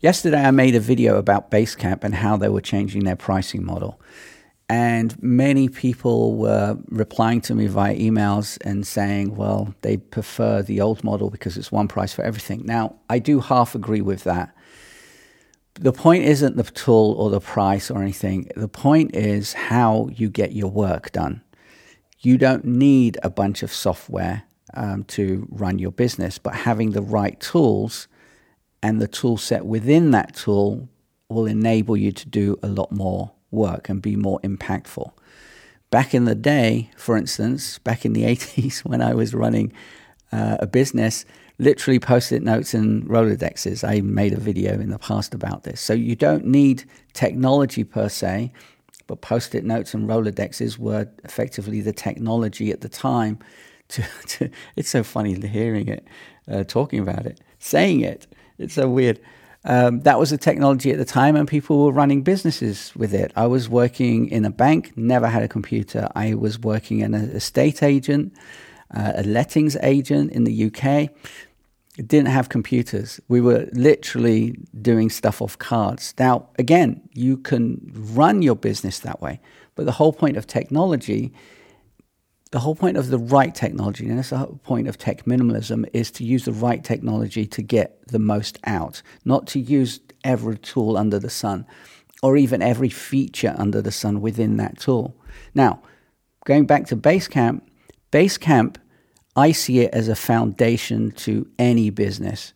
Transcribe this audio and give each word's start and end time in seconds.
Yesterday, 0.00 0.42
I 0.42 0.50
made 0.50 0.74
a 0.74 0.80
video 0.80 1.16
about 1.16 1.50
Basecamp 1.50 2.04
and 2.04 2.14
how 2.14 2.38
they 2.38 2.48
were 2.48 2.62
changing 2.62 3.04
their 3.04 3.16
pricing 3.16 3.62
model. 3.62 4.00
And 4.66 5.22
many 5.22 5.68
people 5.68 6.36
were 6.36 6.78
replying 6.88 7.42
to 7.42 7.54
me 7.54 7.66
via 7.66 7.94
emails 7.94 8.56
and 8.64 8.86
saying, 8.86 9.36
well, 9.36 9.74
they 9.82 9.98
prefer 9.98 10.62
the 10.62 10.80
old 10.80 11.04
model 11.04 11.28
because 11.28 11.58
it's 11.58 11.70
one 11.70 11.86
price 11.86 12.14
for 12.14 12.22
everything. 12.24 12.64
Now, 12.64 12.96
I 13.10 13.18
do 13.18 13.40
half 13.40 13.74
agree 13.74 14.00
with 14.00 14.24
that. 14.24 14.56
The 15.74 15.92
point 15.92 16.24
isn't 16.24 16.56
the 16.56 16.62
tool 16.62 17.14
or 17.18 17.28
the 17.28 17.40
price 17.40 17.90
or 17.90 18.00
anything. 18.00 18.50
The 18.56 18.68
point 18.68 19.14
is 19.14 19.52
how 19.52 20.08
you 20.14 20.30
get 20.30 20.52
your 20.52 20.70
work 20.70 21.12
done. 21.12 21.42
You 22.20 22.38
don't 22.38 22.64
need 22.64 23.18
a 23.22 23.28
bunch 23.28 23.62
of 23.62 23.70
software 23.70 24.44
um, 24.72 25.04
to 25.04 25.46
run 25.50 25.78
your 25.78 25.92
business, 25.92 26.38
but 26.38 26.54
having 26.54 26.92
the 26.92 27.02
right 27.02 27.38
tools 27.38 28.08
and 28.82 29.00
the 29.00 29.08
tool 29.08 29.36
set 29.36 29.66
within 29.66 30.10
that 30.12 30.34
tool 30.34 30.88
will 31.28 31.46
enable 31.46 31.96
you 31.96 32.12
to 32.12 32.28
do 32.28 32.58
a 32.62 32.68
lot 32.68 32.90
more 32.90 33.32
work 33.50 33.88
and 33.88 34.02
be 34.02 34.16
more 34.16 34.40
impactful. 34.40 35.12
Back 35.90 36.14
in 36.14 36.24
the 36.24 36.34
day, 36.34 36.90
for 36.96 37.16
instance, 37.16 37.78
back 37.78 38.04
in 38.04 38.12
the 38.12 38.22
80s 38.36 38.80
when 38.80 39.02
I 39.02 39.14
was 39.14 39.34
running 39.34 39.72
uh, 40.32 40.58
a 40.60 40.66
business, 40.66 41.24
literally 41.58 41.98
post-it 41.98 42.42
notes 42.42 42.74
and 42.74 43.04
Rolodexes. 43.04 43.86
I 43.86 44.00
made 44.00 44.32
a 44.32 44.40
video 44.40 44.74
in 44.74 44.90
the 44.90 44.98
past 44.98 45.34
about 45.34 45.64
this. 45.64 45.80
So 45.80 45.92
you 45.92 46.16
don't 46.16 46.46
need 46.46 46.84
technology 47.12 47.84
per 47.84 48.08
se, 48.08 48.52
but 49.06 49.20
post-it 49.20 49.64
notes 49.64 49.92
and 49.92 50.08
Rolodexes 50.08 50.78
were 50.78 51.08
effectively 51.24 51.80
the 51.80 51.92
technology 51.92 52.70
at 52.70 52.80
the 52.80 52.88
time. 52.88 53.38
To, 53.88 54.04
to 54.26 54.50
it's 54.76 54.88
so 54.88 55.02
funny 55.02 55.34
hearing 55.46 55.88
it, 55.88 56.06
uh, 56.50 56.64
talking 56.64 57.00
about 57.00 57.26
it, 57.26 57.40
saying 57.58 58.00
it. 58.00 58.26
It's 58.60 58.74
so 58.74 58.88
weird. 58.88 59.18
Um, 59.64 60.00
that 60.00 60.18
was 60.18 60.30
the 60.30 60.38
technology 60.38 60.90
at 60.90 60.98
the 60.98 61.04
time, 61.04 61.36
and 61.36 61.48
people 61.48 61.84
were 61.84 61.92
running 61.92 62.22
businesses 62.22 62.92
with 62.94 63.12
it. 63.12 63.32
I 63.36 63.46
was 63.46 63.68
working 63.68 64.28
in 64.28 64.44
a 64.44 64.50
bank, 64.50 64.96
never 64.96 65.26
had 65.26 65.42
a 65.42 65.48
computer. 65.48 66.08
I 66.14 66.34
was 66.34 66.58
working 66.58 67.00
in 67.00 67.14
an 67.14 67.30
estate 67.30 67.82
agent, 67.82 68.32
uh, 68.94 69.12
a 69.16 69.22
lettings 69.22 69.76
agent 69.82 70.32
in 70.32 70.44
the 70.44 70.64
UK. 70.66 71.10
didn't 71.96 72.28
have 72.28 72.48
computers. 72.48 73.20
We 73.28 73.42
were 73.42 73.68
literally 73.72 74.56
doing 74.80 75.10
stuff 75.10 75.42
off 75.42 75.58
cards. 75.58 76.14
Now, 76.18 76.48
again, 76.58 77.02
you 77.12 77.36
can 77.36 77.92
run 77.94 78.40
your 78.40 78.56
business 78.56 79.00
that 79.00 79.20
way, 79.20 79.40
but 79.74 79.84
the 79.84 79.92
whole 79.92 80.12
point 80.12 80.38
of 80.38 80.46
technology 80.46 81.32
the 82.50 82.58
whole 82.58 82.74
point 82.74 82.96
of 82.96 83.08
the 83.08 83.18
right 83.18 83.54
technology, 83.54 84.08
and 84.08 84.18
that's 84.18 84.30
the 84.30 84.38
whole 84.38 84.60
point 84.64 84.88
of 84.88 84.98
tech 84.98 85.24
minimalism, 85.24 85.88
is 85.92 86.10
to 86.12 86.24
use 86.24 86.44
the 86.44 86.52
right 86.52 86.82
technology 86.82 87.46
to 87.46 87.62
get 87.62 88.06
the 88.08 88.18
most 88.18 88.58
out, 88.64 89.02
not 89.24 89.46
to 89.48 89.60
use 89.60 90.00
every 90.24 90.58
tool 90.58 90.96
under 90.96 91.18
the 91.18 91.30
sun 91.30 91.66
or 92.22 92.36
even 92.36 92.60
every 92.60 92.88
feature 92.88 93.54
under 93.56 93.80
the 93.80 93.92
sun 93.92 94.20
within 94.20 94.56
that 94.58 94.78
tool. 94.78 95.16
Now, 95.54 95.80
going 96.44 96.66
back 96.66 96.86
to 96.86 96.96
Basecamp, 96.96 97.62
Basecamp, 98.12 98.76
I 99.36 99.52
see 99.52 99.80
it 99.80 99.94
as 99.94 100.08
a 100.08 100.16
foundation 100.16 101.12
to 101.12 101.48
any 101.58 101.90
business. 101.90 102.52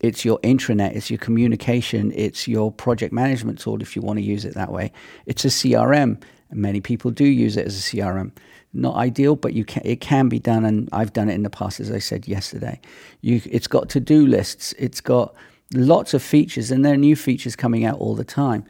It's 0.00 0.24
your 0.24 0.38
intranet, 0.40 0.96
it's 0.96 1.10
your 1.10 1.18
communication, 1.18 2.12
it's 2.14 2.48
your 2.48 2.72
project 2.72 3.12
management 3.12 3.58
tool 3.58 3.82
if 3.82 3.94
you 3.94 4.02
want 4.02 4.18
to 4.18 4.24
use 4.24 4.44
it 4.44 4.54
that 4.54 4.72
way. 4.72 4.92
It's 5.26 5.44
a 5.44 5.48
CRM. 5.48 6.22
Many 6.52 6.80
people 6.80 7.10
do 7.10 7.24
use 7.24 7.56
it 7.56 7.66
as 7.66 7.76
a 7.76 7.80
CRM 7.80 8.32
not 8.72 8.96
ideal, 8.96 9.36
but 9.36 9.52
you 9.52 9.64
can, 9.64 9.82
it 9.84 10.00
can 10.00 10.28
be 10.28 10.38
done, 10.38 10.64
and 10.64 10.88
I've 10.92 11.12
done 11.12 11.28
it 11.28 11.34
in 11.34 11.42
the 11.42 11.50
past, 11.50 11.80
as 11.80 11.90
I 11.90 11.98
said 11.98 12.26
yesterday. 12.26 12.80
You, 13.20 13.40
it's 13.44 13.66
got 13.66 13.88
to 13.90 14.00
do 14.00 14.26
lists, 14.26 14.74
it's 14.78 15.00
got 15.00 15.34
lots 15.74 16.14
of 16.14 16.22
features, 16.22 16.70
and 16.70 16.84
there 16.84 16.94
are 16.94 16.98
new 16.98 17.16
features 17.16 17.54
coming 17.54 17.84
out 17.84 17.98
all 17.98 18.14
the 18.14 18.24
time 18.24 18.64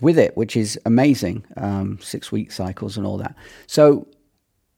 with 0.00 0.18
it, 0.18 0.36
which 0.36 0.56
is 0.56 0.78
amazing. 0.84 1.44
Um, 1.56 1.98
six 2.02 2.30
week 2.30 2.52
cycles 2.52 2.96
and 2.96 3.06
all 3.06 3.16
that. 3.18 3.34
So, 3.66 4.06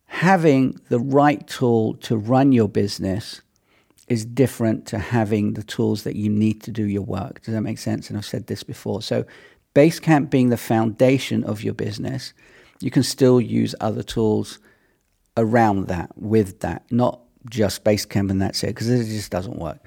having 0.07 0.81
the 0.89 1.00
right 1.00 1.47
tool 1.49 1.95
to 1.95 2.17
run 2.17 2.53
your 2.53 2.69
business 2.69 3.41
is 4.06 4.25
different 4.25 4.87
to 4.87 4.99
having 5.00 5.55
the 5.55 5.65
tools 5.65 6.05
that 6.05 6.15
you 6.15 6.31
need 6.31 6.62
to 6.62 6.71
do 6.71 6.84
your 6.84 7.03
work. 7.03 7.43
Does 7.43 7.55
that 7.55 7.62
make 7.62 7.79
sense? 7.79 8.09
And 8.09 8.17
I've 8.17 8.25
said 8.25 8.47
this 8.47 8.62
before. 8.62 9.03
So, 9.03 9.25
Basecamp 9.76 10.31
being 10.31 10.48
the 10.48 10.56
foundation 10.56 11.44
of 11.44 11.62
your 11.62 11.75
business 11.75 12.32
you 12.81 12.91
can 12.91 13.03
still 13.03 13.41
use 13.41 13.75
other 13.81 14.03
tools 14.03 14.59
around 15.37 15.88
that, 15.88 16.10
with 16.16 16.60
that, 16.60 16.84
not 16.91 17.20
just 17.48 17.84
Basecamp 17.84 18.31
and 18.31 18.41
that's 18.41 18.62
it, 18.62 18.69
because 18.69 18.88
it 18.88 19.04
just 19.04 19.31
doesn't 19.31 19.59
work. 19.59 19.78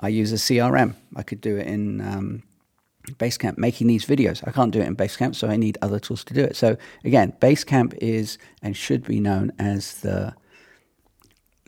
I 0.00 0.08
use 0.08 0.32
a 0.32 0.36
CRM. 0.36 0.94
I 1.16 1.22
could 1.22 1.40
do 1.40 1.56
it 1.56 1.66
in 1.66 2.00
um, 2.00 2.42
Basecamp, 3.12 3.58
making 3.58 3.86
these 3.86 4.04
videos. 4.04 4.46
I 4.46 4.52
can't 4.52 4.72
do 4.72 4.80
it 4.80 4.86
in 4.86 4.96
Basecamp, 4.96 5.34
so 5.34 5.48
I 5.48 5.56
need 5.56 5.78
other 5.82 5.98
tools 5.98 6.24
to 6.24 6.34
do 6.34 6.42
it. 6.42 6.56
So 6.56 6.76
again, 7.04 7.32
Basecamp 7.40 7.94
is 8.00 8.38
and 8.62 8.76
should 8.76 9.04
be 9.04 9.20
known 9.20 9.52
as 9.58 10.00
the 10.00 10.34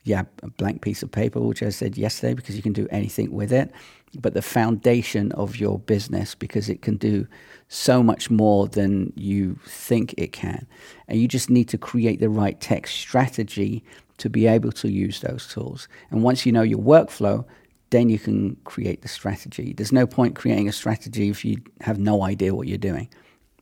yeah, 0.05 0.25
a 0.43 0.51
blank 0.51 0.83
piece 0.83 1.03
of 1.03 1.11
paper, 1.11 1.41
which 1.41 1.63
I 1.63 1.69
said 1.69 1.97
yesterday, 1.97 2.35
because 2.35 2.57
you 2.57 2.63
can 2.63 2.73
do 2.73 2.89
anything 2.91 3.33
with 3.33 3.53
it 3.53 3.73
but 4.21 4.35
the 4.35 4.43
foundation 4.43 5.33
of 5.33 5.57
your 5.57 5.79
business 5.79 6.35
because 6.35 6.69
it 6.69 6.83
can 6.83 6.97
do 6.97 7.27
so 7.69 8.03
much 8.03 8.31
more 8.31 8.69
than 8.69 9.13
you 9.17 9.59
think 9.67 10.15
it 10.19 10.33
can. 10.33 10.67
And 11.09 11.19
you 11.19 11.27
just 11.27 11.49
need 11.49 11.69
to 11.71 11.79
create 11.79 12.21
the 12.21 12.29
right 12.29 12.61
tech 12.61 12.87
strategy 12.87 13.83
to 14.19 14.29
be 14.29 14.47
able 14.47 14.73
to 14.73 14.91
use 14.91 15.21
those 15.21 15.49
tools. 15.49 15.89
And 16.11 16.23
once 16.23 16.45
you 16.45 16.53
know 16.53 16.63
your 16.63 16.79
workflow, 16.79 17.45
then 17.91 18.09
you 18.09 18.19
can 18.19 18.57
create 18.65 19.03
the 19.03 19.09
strategy. 19.09 19.73
There's 19.73 19.93
no 19.93 20.07
point 20.07 20.35
creating 20.35 20.69
a 20.69 20.73
strategy 20.73 21.31
if 21.31 21.45
you 21.45 21.59
have 21.81 21.99
no 21.99 22.23
idea 22.23 22.55
what 22.55 22.69
you're 22.69 22.79
doing, 22.79 23.09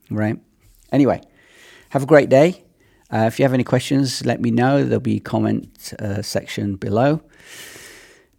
right? 0.09 0.37
Anyway, 0.91 1.21
have 1.89 2.03
a 2.03 2.05
great 2.05 2.29
day. 2.29 2.63
Uh, 3.11 3.25
if 3.27 3.39
you 3.39 3.43
have 3.43 3.53
any 3.53 3.63
questions, 3.63 4.25
let 4.25 4.41
me 4.41 4.51
know. 4.51 4.83
There'll 4.83 4.99
be 4.99 5.17
a 5.17 5.21
comment 5.21 5.93
uh, 5.99 6.21
section 6.21 6.75
below. 6.75 7.21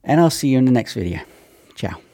And 0.05 0.21
I'll 0.21 0.31
see 0.31 0.49
you 0.49 0.59
in 0.59 0.65
the 0.65 0.73
next 0.73 0.95
video. 0.95 1.21
Ciao. 1.75 2.12